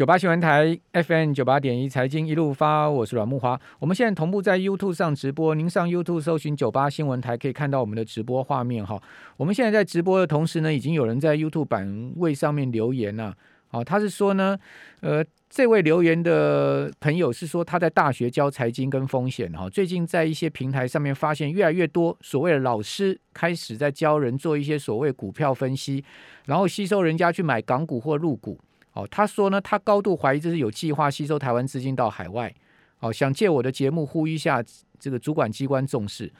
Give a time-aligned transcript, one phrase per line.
[0.00, 3.60] 九八新闻台 FM 九八点一财经一路发，我是阮木华。
[3.78, 8.98] 我们现在同步在 YouTube 上直播，您上 YouTube 搜寻九八新闻台，可以看到我们的直播画面哈。
[9.36, 13.36] 我们现在在直播的同时呢，已经有人在 YouTube 版位上面留言了。
[13.68, 14.58] 好，他是说呢，
[15.02, 26.02] 呃，这位留言的朋友是说他在大学教财经跟风险哈，最近在一些平台上面发现越来越多所谓的老师开始在教人做一些所谓股票分析，
[26.46, 28.58] 然后吸收人家去买港股或入股。
[28.92, 32.52] 哦，他说呢，他高度怀疑这是有计划吸收台湾资金到海外，
[32.98, 34.62] 哦，想借我的节目呼吁一下
[34.98, 36.32] 这个主管机关重视。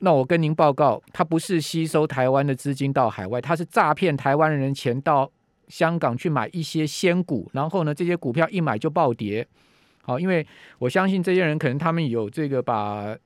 [0.00, 5.30] 那我跟您报告，他不是吸收台湾的资金到海外，他是诈骗台湾人钱到
[5.68, 9.46] 香港去买一些仙股，然后呢，这些股票一买就暴跌。
[10.02, 10.46] 好，因为
[10.78, 13.16] 我相信这些人可能他们有这个把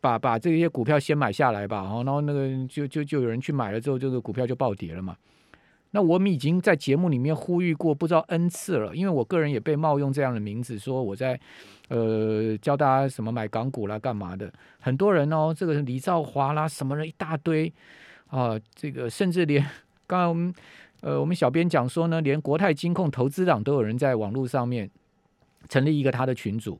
[0.00, 5.16] 把把这些股票先买下来吧，然后然后那个就就就有人去买了之后，这个股票就暴跌了嘛。
[5.92, 11.38] 那我们已经在节目里面呼吁过不知道 n 次了，因为我个人也被冒用这样的名字，说我在
[11.88, 14.52] 呃教大家什么买港股啦、干嘛的。
[14.78, 17.72] 很多人哦，这个李兆华啦，什么人一大堆
[18.28, 19.62] 啊，这个甚至连
[20.06, 20.54] 刚刚我们
[21.00, 24.90] 呃我们小编讲说呢，连国泰金控投资党都有人在网络上面
[25.68, 26.78] 成立一个他的群组。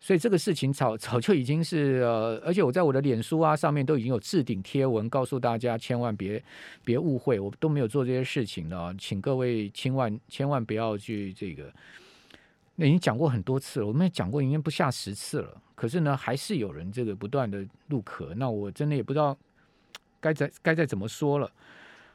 [0.00, 6.42] 所以这个事情早 早就已经是呃，而且我在我的脸书啊上面都已经有置顶贴文，告诉大家千万别
[6.84, 11.72] 别误会，我都没有做这些事情的，请各位千万千万不要去这个。
[12.76, 19.36] 那已经讲过很多次了，我们也讲过已经不下十次了，可是呢，还是有人这个不断的入壳，那我真的也不知道
[20.20, 21.50] 该再该再怎么说了。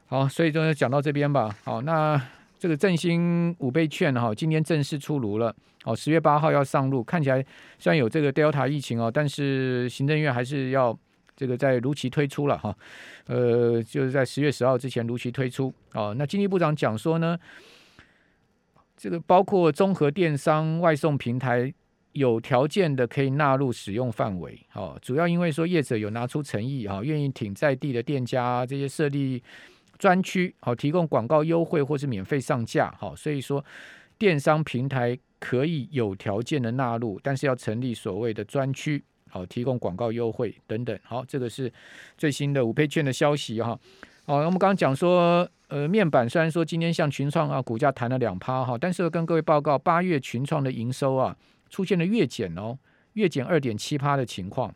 [0.06, 1.54] 好，所以就讲到这边吧。
[1.64, 2.22] 好，那。
[2.64, 5.54] 这个振兴五倍券哈，今天正式出炉了。
[5.84, 7.04] 哦，十月八号要上路。
[7.04, 7.46] 看起来
[7.78, 10.98] 虽然有这个 Delta 疫情哦，但是行政院还是要
[11.36, 12.74] 这个在如期推出了哈。
[13.26, 15.74] 呃，就是在十月十号之前如期推出。
[15.94, 17.38] 哦，那经济部长讲说呢，
[18.96, 21.74] 这个包括综合电商外送平台
[22.14, 24.58] 有条件的可以纳入使用范围。
[24.74, 29.44] 哦，主要因为说业者有拿出诚意哈，愿意挺在地的店家这些设立。
[30.04, 33.64] 专区好，提供广告优惠或是免费上架好，所以说
[34.18, 41.72] 电商平台可以有条件的纳入，但是要成立所谓的专区好，提供广告优惠等等好，这个是
[42.18, 43.80] 最新的五倍券的消息哈。
[44.26, 51.34] 好，我们刚刚讲说，呃，面板虽然说今天像群创啊，股价弹了两趴哈，但是跟各位报告，八月群创的营收啊
[51.70, 52.78] 出现了月减哦，
[53.14, 54.76] 月减二点七趴的情况。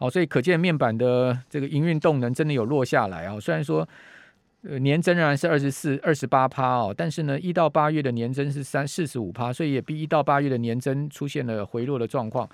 [0.00, 3.38] 好，所以可见面板的这个营运动能真的有落下来啊。
[3.38, 3.86] 虽然说，
[4.62, 12.48] 呃，年增仍然是二十四、二十八趴哦，但是呢，一到八月的年增是三四十五趴，所以也比一到八月的年增出现了回落的状况。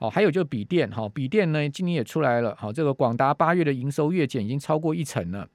[0.00, 2.52] 好，还有就是笔电哈，笔电呢今年也出来了。
[2.58, 5.48] 好，这个广达八月的营收月减已经超过一成了。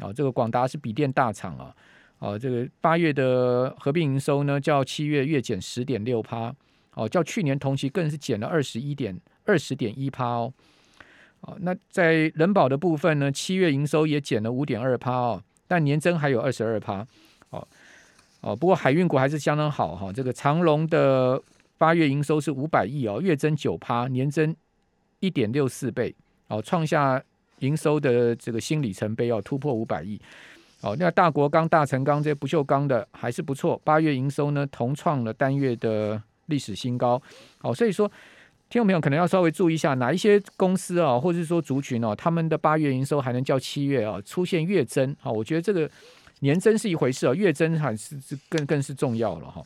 [0.00, 1.72] 啊，这个广达是笔电大厂啊。
[2.18, 6.52] 啊，这个八月的合并营收呢，较七月月减十点六趴。
[6.94, 10.52] 哦，较去年同期更是减了二十一点二十点一趴哦。
[11.42, 17.06] 哦，那在人保的部分呢，七月营收也减了五点二趴哦，但年增还有二十二趴。
[17.48, 17.66] 哦
[18.42, 20.12] 哦，不过海运股还是相当好哈。
[20.12, 21.42] 这个长隆的
[21.78, 24.54] 八月营收是五百亿哦，月增九趴，年增
[25.20, 26.14] 一点六四倍
[26.48, 27.22] 哦，创下
[27.60, 30.20] 营收的这个新里程碑哦，突破五百亿。
[30.82, 37.20] 哦，那大国钢、大成钢这些不锈钢的还是不错，八月营收呢同创了单月的历史新高。
[37.62, 38.10] 哦，所以说。
[38.70, 45.28] 听众朋友可能要稍微注意一下，哪一些公司啊，或者是说族群哦，他们的八月营收还能较七月啊出现月增啊？
[45.28, 45.90] 我觉得这个
[46.38, 49.60] 年增是一回事啊，月增还是是更更是重要了哈。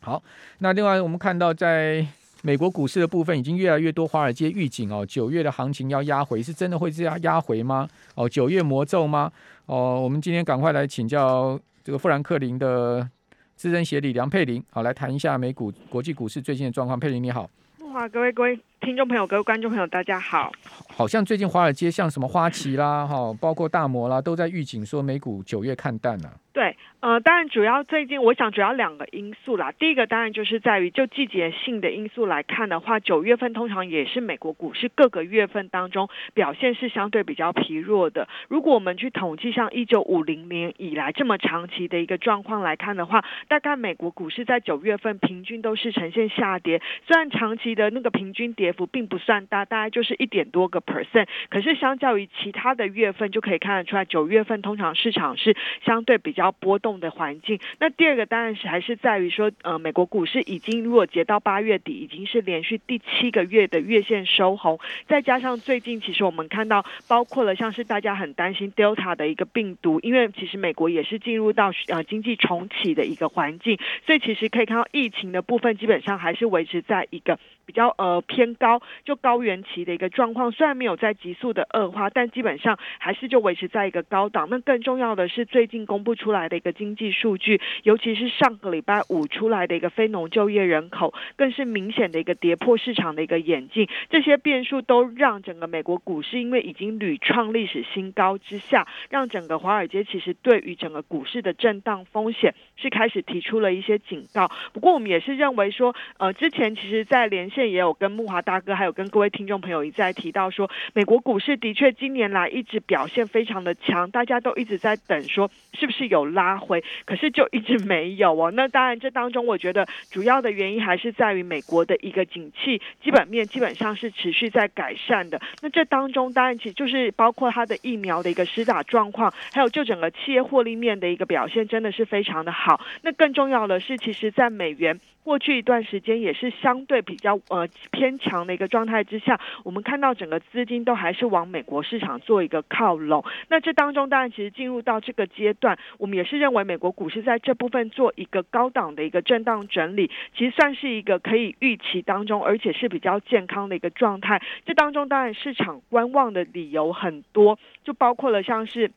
[0.00, 0.22] 好，
[0.58, 2.04] 那另外我们看到在
[2.42, 7.88] 美国股市的部分，已经越来越多华尔街预警哦，九月的行情要压回，是真的会这样压回吗？
[8.16, 9.30] 哦，九月魔咒吗？
[9.66, 13.08] 哦，我们今天赶快来请教这个富兰克林的
[13.54, 16.98] 资深协理梁佩玲，好来谈一下美股国际股市最近的状况。
[16.98, 17.48] 佩玲你好。
[17.94, 20.50] 哇，各位各位听众朋友，各位观众朋友，大家好。
[20.88, 26.28] 好像最近华尔街像什么花旗啦，哈，包括大摩啦，都在预警说美股九月看淡了。
[26.54, 26.76] 对。
[27.00, 29.72] 呃，当然，主要最近我想主要两个因素啦。
[29.72, 38.26] 第一个当然就是在于就季节性的因素来看的话，九月份通常也是美国股市各个月份当中表现是相对比较疲弱的。
[38.48, 46.80] 如果我们去统计像一九五零年以来这么长期的一个状况来看的话，大概美国股市在九月份平均都是呈现下跌。
[47.06, 55.54] 虽然长期的那个平均跌幅并不算大，大概就是一点多个 percent，可是相较于其他的月份就可以看得出来，九月份通常市场是
[55.84, 56.43] 相对比较。
[56.44, 57.58] 较波动的环境。
[57.78, 77.38] 那第二个当然是还是在于说，呃，美国股市已经如果截到八月底，已经是连续第七个月的月线收红，再加上最近其实我们看到，包括了像是大家很担心 Delta 的一个病毒，因为其实美国也是进入到呃经济重启的一个环境，所以其实可以看到疫情的部分基本上还是维持在一个。
[77.66, 84.48] 比较呃偏高，就高原期的一个状况，虽然没有在急速的恶化，但基本上还是就维持在一个高档。
[84.50, 93.88] 那更重要的是，最近公布出来的一个经济数据，尤其是上个礼拜五出来的一个非农就业人口，更是明显的一个跌破市场的一个眼镜。
[94.10, 104.50] 这些变数都让整个美国股市，因为已经屡创历史新高之下，让整个华尔街其实对于整个股市的震荡风险是开始提出了一些警告。
[104.72, 118.50] 不过我们也是认为说，呃，之前其实在连线也有跟木华大哥，还有跟各位听众朋友一再提到说，美国股市的确今年来一直表现非常的强，大家都一直在等说是不是有拉回，可是就一直没有哦。
[118.56, 125.40] 那当然，这当中我觉得主要的原因还是在于美国的一个景气基本面基本上是持续在改善的。
[125.62, 132.63] 那这当中当然其实就是包括它的疫苗的一个施打状况，还有就整个企业获利面的一个表现真的是非常的好。
[132.64, 134.98] 好那更重要的是，其实在美元。
[135.22, 143.24] 过去一段时间也是相对比较呃偏强的一个状态之下，我们看到整个资金都还是往美国市场做一个靠拢。
[143.48, 154.42] 那这当中当然其实进入到这个阶段，我们也是认为美国股市在这部分做一个高档的一个震荡整理，其实算是一个可以预期当中，而且是比较健康的一个状态。
[154.66, 158.90] 这当中当然市场观望的理由很多，就包括了像是。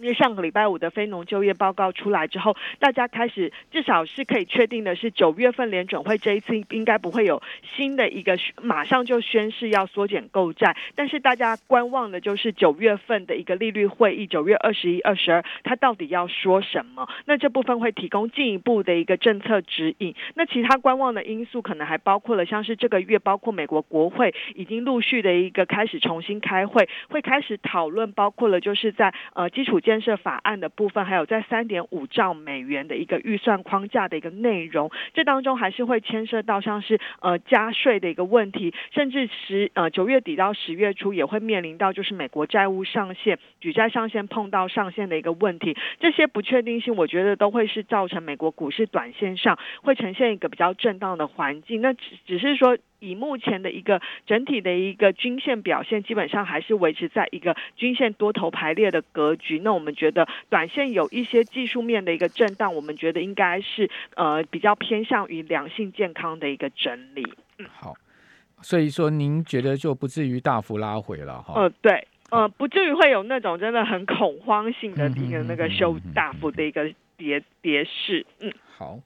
[0.00, 7.42] 因为上个礼拜五的非农就业报告出来之后，大家开始至少是可以确定的是，九月份联准会这一次应该不会有
[7.76, 17.06] 新的一个马上就宣誓要缩减购债，但是大家观望的就是九月份的一个利率会议，九月二十一、二十二，它到底要说什么？
[17.26, 20.14] 那这部分会提供进一步的一个政策指引。
[20.34, 29.78] 那其他观望的因素可能还包括了像是这个月，包括美国国会已经陆续的一个开始重新开会，会开始讨论，包括了就是在呃基础。
[29.90, 51.80] 建设法案的部分，还有在三点五兆美元的一个预算框架的一个内容，这当中还是会牵涉到像是呃加税的一个问题，甚至十呃九月底到十月初也会面临到就是美国债务上限、举债上限碰到上限的一个问题，这些不确定性，我觉得都会是造成美国股市短线上会呈现一个比较震荡的环境。
[51.80, 52.78] 那只只是说。
[53.00, 59.58] 以目前的一个整体的一个均线表现，基本上还是维持在一个均线多头排列的格局。
[59.58, 67.26] 那我们觉得短线有一些技术面的一个震荡，我们觉得应该是呃比较偏向于良性健康的一个整理。
[67.58, 67.94] 嗯，好，
[68.62, 71.54] 所以说您觉得就不至于大幅拉回了哈？
[71.60, 78.24] 呃，对，呃，不至于会有那种真的很恐慌性的一个那个修大幅的一个跌跌势。
[78.40, 79.00] 嗯，好。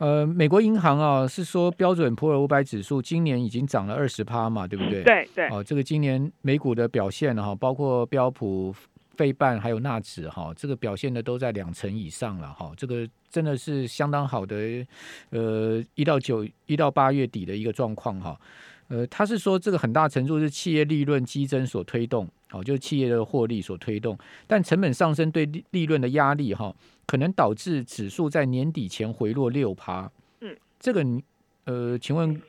[0.00, 5.02] 呃，美国银行啊是说标准普尔五百指数今年已经涨了二十趴嘛，对不对？
[5.02, 5.46] 对对。
[5.48, 8.74] 哦，这个今年美股的表现哈，包括标普、
[9.16, 14.56] 费半还有纳指哈，这个表现的都在两成以上了哈，这个真的是相当好的。
[15.28, 18.40] 呃，一到九一到八月底的一个状况哈。
[18.90, 26.74] 呃，他是说这个很大程度是企业利润激增所推动，哦，就是企业的获利所推动，但成本上升对利利润的压力哈。
[27.06, 30.10] 可能导致指数在年底前回落六趴。
[30.40, 31.04] 嗯，这个
[31.64, 32.40] 呃，请问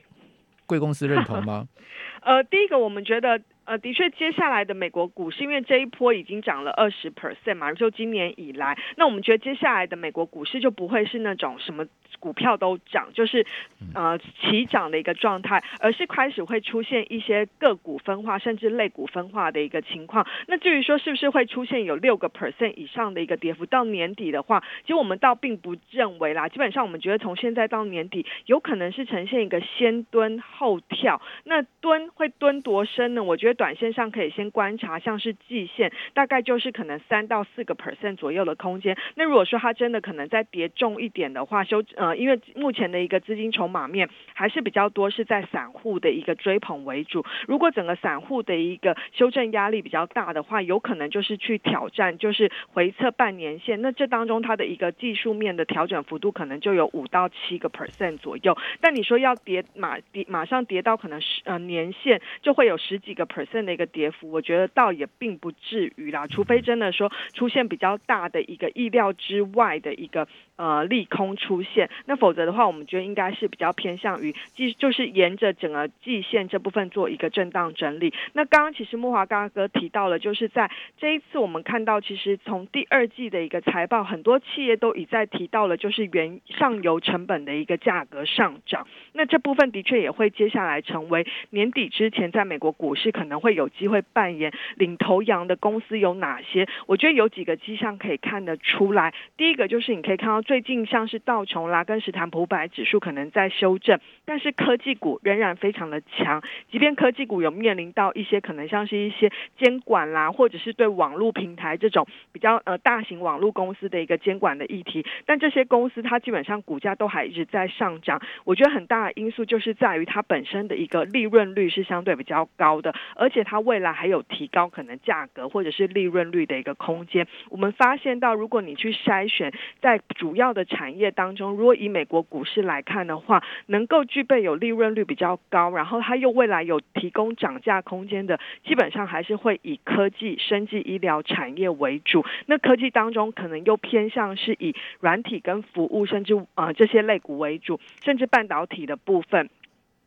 [0.66, 1.66] 贵公司认同吗？
[2.22, 3.40] 呃，第一个，我们觉得。
[3.64, 11.86] 呃，的确，接下来的美国股市，因为这一波已经涨了二十 percent 嘛，就今年以来，那我们觉得接下来的美国股市就不会是那种什么
[12.18, 13.46] 股票都涨，就是
[13.94, 20.26] 呃齐涨的一个状态，而是开始会出现一些个股分化，甚至类股分化的一个情况。
[20.48, 26.48] 那至于说是不是会出现有六个 percent 以上的一个跌幅，到年底的话，其实我们倒并不认为啦。
[26.48, 31.22] 基本上，我们觉得从现在到年底，有可能是呈现一个先蹲后跳。
[31.44, 33.22] 那蹲会蹲多深呢？
[33.22, 33.51] 我觉得。
[33.54, 38.96] 短线上可以先观察，像是季线，大概就是可能三到四个 percent 左右的空间。
[39.14, 47.24] 那如果说它真的可能再跌重一点的话，修呃，因为目前的一个资金筹码面还是比较多，是在散户的一个追捧为主。
[47.46, 53.82] 如果整个散户的一个修正压力比较大的话，有可能就是去挑战，就是回测半年线。
[53.82, 58.56] 那这当中它的一个技术面的调整幅度可能就有五到七个 percent 左右。
[58.80, 63.41] 但你说要跌马跌马上跌到可能十呃年线，就会有十几个 per。
[63.44, 70.28] 剩的一个跌幅，我觉得倒也并不至于啦，除非真的说出现比较大的一个意料之外的一个
[70.62, 78.14] 呃利空出现，那否则的话，我们觉得应该是比较偏向于即，就是沿着整个季线这部分做一个震荡整理。
[78.32, 88.86] 那刚刚其实木华刚哥提到了，就是在这一次我们看到，其实从第二季的一个财报，很多企业都已在提到了，就是原上游成本的一个价格上涨。
[89.14, 96.68] 那这部分的确也会接下来成为年底之前在美国股市可能会有机会扮演领头羊的公司有哪些？
[96.86, 99.12] 我觉得有几个迹象可以看得出来。
[99.36, 106.42] 第一个就是你可以看到最近像是道琼啦跟史坦普百指数可能在修正，但是科技股仍然非常的强。
[106.70, 118.20] 即便科技股有面临到一些可能像是一些监管啦，或者是对网络平台这种比较呃大型网络公司的一个监管的议题，但这些公司它基本上股价都还一直在上涨。
[118.44, 127.26] 我觉得很大的因素就是在于它本身的一个利润率是相对比较高的，而且它未来还有提高可能价格或者是利润率的一个空间。
[127.48, 142.24] 我们发现到，如果你去筛选在主主要的产业当中，如果以美国股市来看的话，能够具备有利润率比较高，然后它又未来有提供涨价空间的，基本上还是会以科技、生技、医疗产业为主。
[142.46, 149.50] 那科技当中可能又偏向是以软体跟服务，甚至啊这些类股为主，甚至半导体的部分。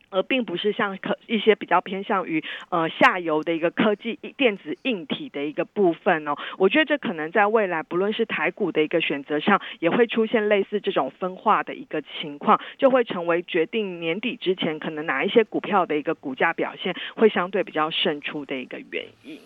[0.10, 19.40] 而并不是像可一些比较偏向于呃下游的一个科技电子硬体的一个部分哦，我觉得这可能在未来不论是台股的一个选择上，也会出现类似这种分化的一个情况，就会成为决定年底之前可能哪一些股票的一个股价表现会相对比较胜出的一个原因。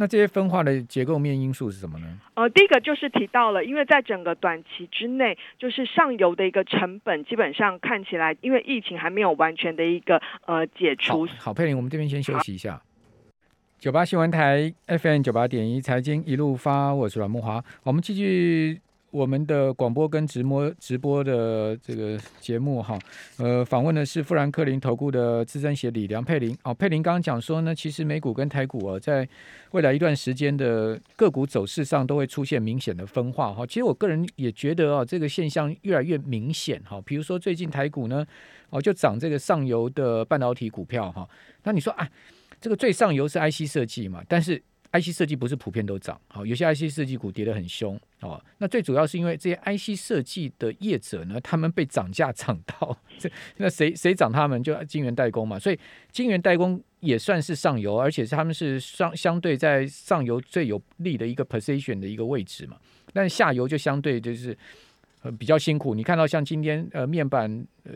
[0.00, 2.06] 那这些分化的结构面因素是什么呢？
[2.32, 11.26] 呃，第一个就是提到了，因为在整个短期之内，就是上游的一个成本基本上看起来，因为疫情还没有完全的一个呃解除。
[11.38, 12.80] 好，佩玲，我们这边先休息一下。
[13.78, 18.80] 九八新闻台 FM 九八点一财经一路发，我是阮木华，我们继续。
[19.10, 22.98] 我们的广播跟直播直播的这个节目哈，
[23.38, 26.56] 呃，访问的是富兰克林投顾的资深协理梁佩玲。
[26.62, 29.28] 哦，佩玲刚刚讲说呢，其实美股跟台股啊，在
[29.72, 33.66] 未来一段时间的个股走势上都会出现明显的分化哈。
[33.66, 37.00] 其实我个人也觉得啊，这个现象越来越明显哈。
[37.04, 38.24] 比如说最近台股呢，
[38.70, 41.28] 哦，就涨这个上游的半导体股票哈。
[41.64, 42.08] 那你说啊，
[42.60, 44.22] 这个最上游是 IC 设计嘛？
[44.28, 55.78] 但是 IC 设计不是普遍都涨，好，有些 IC 设计股跌得很凶，哦，那最主要是因为这些 IC 设计的业者呢，他们被涨价涨到， 这那谁谁涨他们就晶圆代工嘛，所以
[56.10, 62.76] 晶圆代工也算是上游，而且是他们是相相对在上游最有利的一个 position 的一个位置嘛，
[63.12, 64.56] 但下游就相对就是
[65.22, 67.92] 呃比较辛苦，你看到像今天呃面板呃。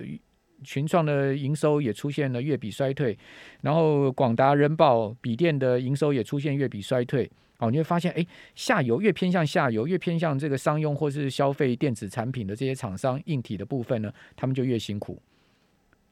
[0.64, 3.16] 群创的营收也出现了月比衰退，
[3.61, 7.30] 然后广达、人保、笔电的营收也出现月比衰退。
[7.59, 15.23] 哦，你会发现，哎，下游越偏向下游，越偏向这个商用或是消费电子产品的这些厂商，硬体的部分呢，他们就越辛苦。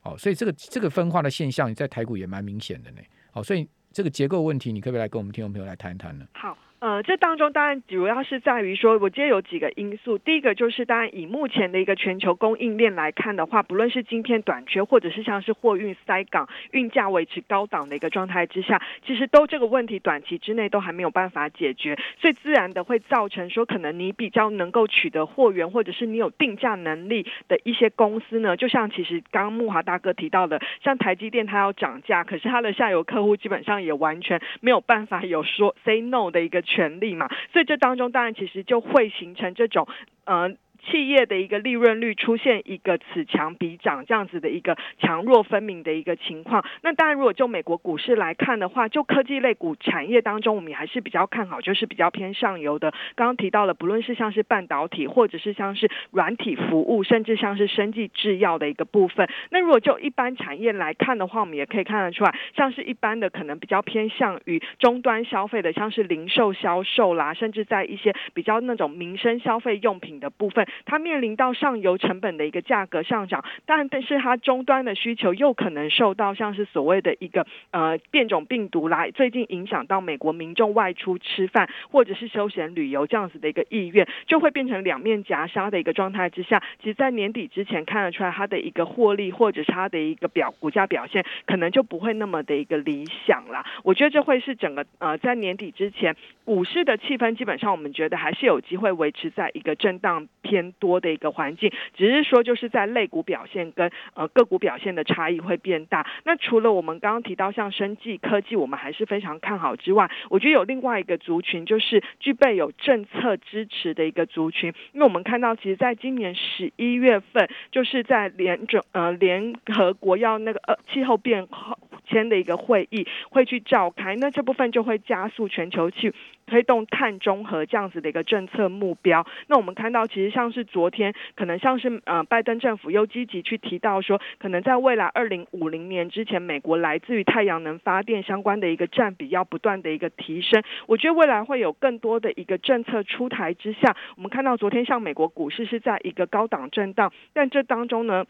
[0.02, 2.98] 哦，所以这个这个分化的现象在台股也蛮明显的呢。
[3.32, 6.24] 好，所以这个结构问题，你可不可以来跟我们听众朋友来谈一谈呢？
[6.34, 6.56] 好。
[6.82, 10.18] 呃，这当中当然主要是在于说，我觉得有几个因素。
[10.18, 36.60] 第一个就是，当然以目前的一个全球供应链来看的话，不论是今天短缺，或者是像是货运塞港、运价维持高档的一个状态之下，其实都这个问题短期之内都还没有办法解决，所以自然的会造成说，可能你比较能够取得货源，或者是你有定价能力的一些公司呢，就像其实刚刚木华大哥提到的，像台积电它要涨价，可是它的下游客户基本上也完全没有办法有说 say no 的一个。
[36.72, 39.86] 权利嘛，所以这当中当然其实就会形成这种，
[40.24, 40.50] 呃。
[40.90, 46.64] 企业的一个利润率出现一个此强彼涨这样子的一个强弱分明的一个情况。
[46.82, 52.90] 那当然，如果就美国股市来看的话，就科技类股产业当中，我们也还是比较看好，就是比较偏上游的。
[53.14, 59.28] 刚刚提到了，不论是像是半导体，或者是像是软体服务，甚至像是生技制药的一个部分。
[59.50, 70.66] 那如果就一般产业来看的话，我们也可以看得出来，像是一般的可能比较偏向于终端消费的，像是零售销售啦，甚至在一些比较那种民生消费用品的部分。
[70.84, 86.62] 它面临到上游成本的一个价格上涨，但但是它终端的需求又可能受到像是所谓的一个呃变种病毒来最近影响到美国民众外出吃饭或者是休闲旅游这样子的一个意愿，就会变成两面夹杀的一个状态之下。
[86.82, 93.66] 其实，在年底之前看得出来，它的一个获利或者是它的一个表股价表现，可能就不会那么的一个理想啦。
[93.82, 96.14] 我觉得这会是整个呃在年底之前
[96.44, 100.61] 股市的气氛，基本上我们觉得还是有机会维持在一个震荡偏。
[100.70, 106.06] 多的一个环境，只是说就是在类股表现跟呃个股表现的差异会变大。
[106.24, 121.76] 那除了我们刚刚提到像生技科技，我们还是非常看好之外，我觉得有另外一个族群就是具备有政策支持的一个族群，因为我们看到其实在今年十一月份，就是在联准呃联合国要那个呃气候变化。
[122.04, 126.12] 签的一个会议会去召开，那这部分就会加速全球去
[126.46, 129.26] 推动碳中和这样子的一个政策目标。
[129.46, 140.62] 那我们看到，其实像是昨天，可能像是呃拜登政府又积极去提到说，可能在未来二零五零年之前，美国来自于太阳能发电相关的一个占比要不断的一个提升。
[140.86, 148.24] 我觉得未来会有更多的一个政策出台之下，我们看到昨天像美国股市是在一个高档震荡，但这当中呢。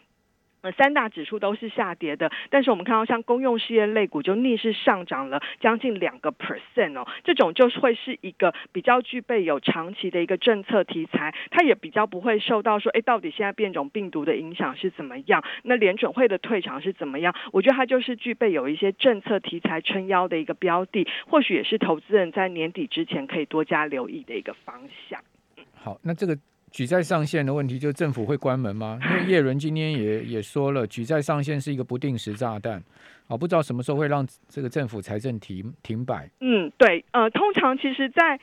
[0.62, 15.42] 呃，三大指数都是下跌的，但是我们看到像公用事业类股就逆势上涨了将近两个 percent 哦，这种就会是一个比较具备有长期的一个政策题材，它也比较不会受到说，哎，到底现在变种病毒的影响是怎么样？
[15.64, 17.34] 那联准会的退场是怎么样？
[17.52, 25.20] 我觉得它就是具备有一些政策题材撑腰的一个标的，或许也是投资人在年底之前可以多加留意的一个方向。
[25.74, 26.38] 好，那这个。
[26.72, 28.98] 举债上限的问题，就政府会关门吗？
[29.02, 32.82] 因为叶伦今天也也说了，举债上限是一个不定时炸弹，
[33.28, 36.28] 啊，不知道什么时候会让这个政府财政停停摆。
[36.40, 38.40] 嗯，对，呃，通常其实，在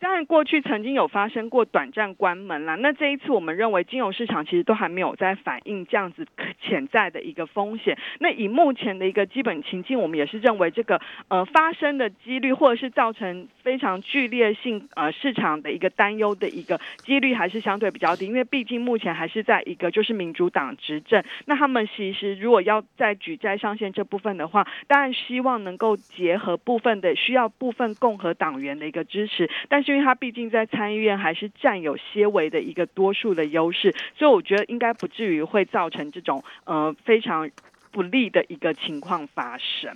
[0.00, 2.74] 当然，过去曾经有发生过短暂关门啦。
[2.76, 6.26] 那这一次，我们认为金融市场其实都还没有在反映这样子
[6.62, 7.98] 潜在的一个风险。
[8.18, 18.24] 那以目前的一个基本情境，我们也是认为这个呃发生的几率，或者是造成非常剧烈性呃市场的一个担忧的一个几率，还是相对比较低。
[18.24, 29.89] 因为毕竟目前还是在一个就是民主党执政，那他们其实如果要在举债上限这部分的话，当然希望能够结合部分的需要部分共和党员的一个支持，但是。
[29.90, 37.50] 因为他毕竟在参议院还是占有些微的一个多数的优势，所以我觉得应该不至于会造成这种呃非常
[37.90, 39.94] 不利的一个情况发生。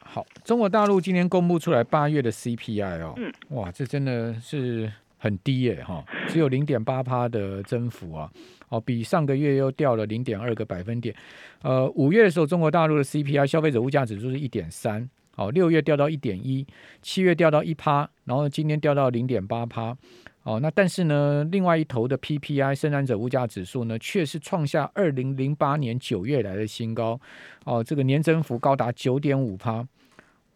[0.00, 8.30] 好，中国大陆今天公布出来八月的 CPI 哦，嗯，哇，这真的是很低耶哈，只有零点八趴的增幅啊，
[8.70, 11.14] 哦，比上个月又掉了零点二个百分点。
[11.62, 15.08] 呃，五月的时候，中国大陆的 CPI 消费者物价指数是一点三。
[15.36, 16.66] 好，六月掉到一点一，
[17.02, 19.96] 七月掉到一趴，然后今天掉到零点八趴。
[20.44, 27.18] 哦，那但是呢，另外一头的 PPI 生产者物价指数呢，却是创下二零零八年九月来的新高。
[27.64, 29.86] 哦，这个年增幅高达九点五趴。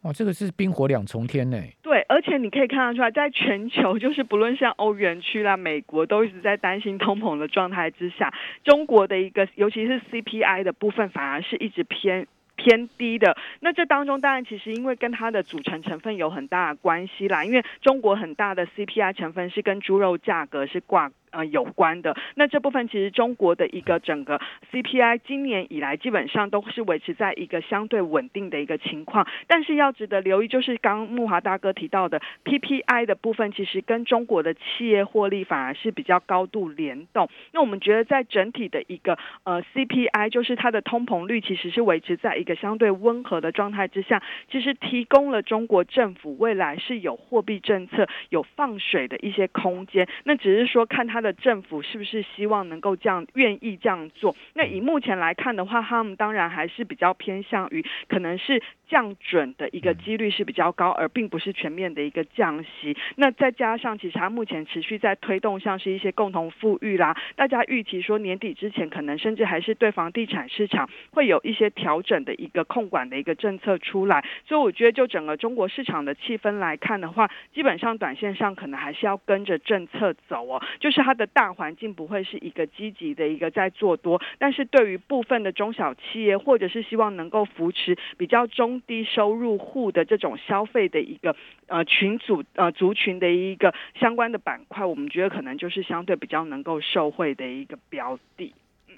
[0.03, 1.59] 哇，这个是冰火两重天呢。
[1.81, 8.33] 对，而且你可以看得出来，在全球就是不论像欧元区啦、美国，都一直在担心通膨的状态之下，
[8.63, 12.27] 中国的一个尤其是 CPI 的部分，反而是一直偏。
[12.59, 21.09] 偏低的，那这当中当然其实因为跟它的组成成分有很大的关系啦，因为中国很大的 CPI 成分是跟猪肉价格是挂。
[21.31, 37.29] 呃，有关的那这部分其实中国的一个整个 CPI 今年以来基本上都是维持在一个相对稳定的一个情况，但是要值得留意就是刚木华大哥提到的 PPI 的部分，其实跟中国的企业获利反而是比较高度联动。
[37.53, 50.07] 那我们觉得在整体的一个呃 CPI，就是它的通膨率其实是维持在一个相对温和的状态之下，其实提供了中国政府未来是有货币政策有放水的一些空间。
[50.23, 51.18] 那只是说看它。
[51.19, 54.33] 他的政府是不是希望能够这样愿意这样做？
[54.53, 62.95] 那以目前来看的话，他们当然还是比较偏向于可能是降准的一个几率是比较高，而并不是全面的一个降息。
[63.17, 74.23] 那再加上其实他目前持续在推动像是一些共同富裕啦，大家预期说年底之前可能甚至还是对房地产市场会有一些调整的一个控管的一个政策出来。
[74.45, 81.08] 所以我觉得就整个中国市场的气氛来看的话，基本上短线上可能还是要跟着政策走哦，就是。
[81.09, 98.53] 它的大环境不会是一个积极的一个在做多，但是对于部分的中小企业，或者是希望能够扶持比较中低收入户的这种消费的一个呃群组呃族群的一个相关的板块，我们觉得可能就是相对比较能够受惠的一个标的。
[98.87, 98.95] 嗯，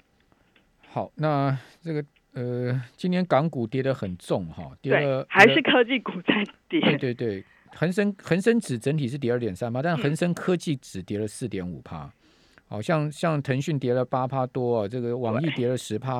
[0.90, 6.80] 好，那这个呃，今年港股跌得很重哈，跌了还是科技股在跌？
[6.80, 7.44] 对对对。
[7.74, 12.12] 恒生恒生指整体是跌二点三八，但恒生科技指跌了四点五趴，
[12.68, 16.18] 好像像腾讯跌了八趴多啊，这个网易跌了十趴，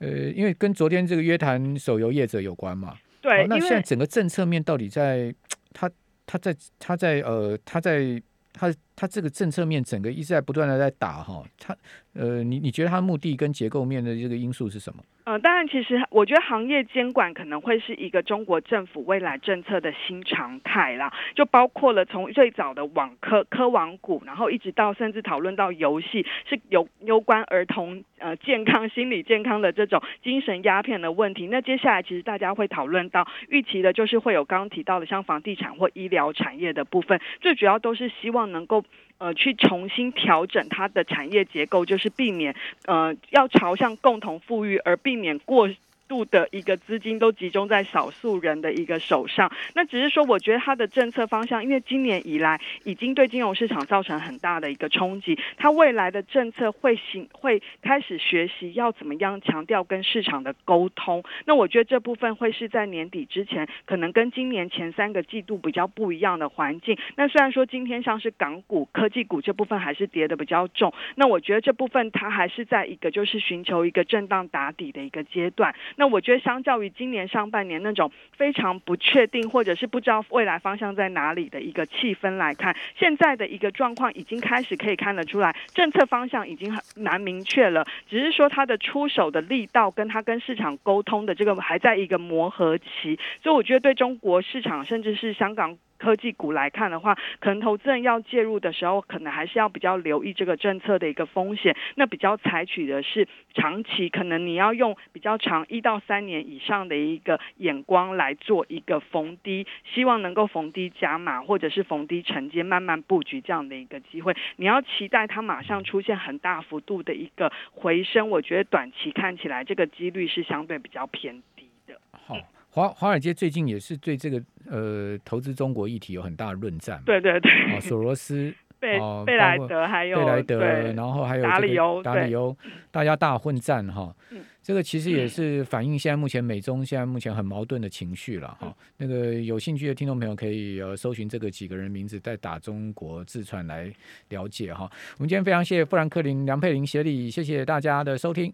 [0.00, 2.94] 呃，因为跟昨天这个约谈手游业者有关嘛。
[3.22, 5.34] 对，那现在整个政策面到底在，
[5.72, 5.90] 他
[6.26, 8.22] 他在他在呃他在
[8.52, 11.76] 他它这个政策面整个一直在不断的在打哈，它
[12.14, 15.02] 呃，你你觉得它目的跟结构面的这个因素是什么？
[15.24, 31.48] 呃，当然，其实我觉得行业监管可能会是一个中国政府未来政策的新常态啦，就包括了从最早的网科科网股，然后一直到甚至讨论到游戏，是有有关儿童呃健康、心理健康的这种精神鸦片的问题。
[31.48, 38.82] 那接下来其实大家会讨论到预期的就是会有刚刚提到的像房地产或医疗产业的部分，最主要都是希望能够。
[39.18, 42.54] 呃，去重新调整它的产业结构，就是避免
[42.86, 45.68] 呃要朝向共同富裕，而避免过。
[46.08, 61.22] 度的一个资金都集中在少数人的一个手上，那只是说，我觉得它的政策方向，因为今年以来已经对金融市场造成很大的一个冲击，它未来的政策会行会开始学习要怎么样强调跟市场的沟通。
[61.44, 66.96] 那我觉得这部分会是在年底之前，可能跟今年前三个季度比较不一样的环境。
[67.16, 75.74] 那虽然说今天像是港股、科技股这部分还是跌的比较重，那我觉得这部分它还是在一个就是寻求一个震荡打底的一个阶段。
[75.96, 87.86] 那我觉得，相较于今年上半年那种非常不确定，或者是不知道未来方向在哪里的一个气氛来看，现在的一个状况已经开始可以看得出来，政策方向已经很难明确了。
[88.08, 93.18] 只是说它的出手的力道，跟它跟市场沟通的这个还在一个磨合期。
[93.42, 95.78] 所以我觉得，对中国市场，甚至是香港。
[95.98, 101.76] 科技股来看的话，可能投资人要介入的时候，可能还是要比较留意这个政策的一个风险。
[101.94, 114.36] 那比较采取的是长期，可能你要用比较长一到三年以上的一个眼光来做一个逢低，希望能够逢低加码或者是逢低承接，慢慢布局这样的一个机会。
[114.56, 122.00] 你要期待它马上出现很大幅度的一个回升，我觉得短期看起来这个几率是相对比较偏低的。
[122.10, 122.36] 好。
[122.76, 130.58] 华华尔街最近也是对这个呃投资中国议题有很大的论战，对对对，哦，索罗斯、 贝贝莱德还有贝莱德，
[130.92, 132.54] 然后还有达里欧，达里欧，
[132.90, 134.14] 大家大混战哈。
[134.62, 138.76] 这个其实也是反映现在目前美中现在目前很矛盾的情绪了哈。
[138.98, 143.90] 那个有兴趣的听众朋友可以呃搜寻这个几个人名字，再打中国自传来
[144.28, 144.84] 了解哈。
[145.16, 148.52] 我们今天非常谢谢富兰克林、梁佩玲协理，谢谢大家的收听。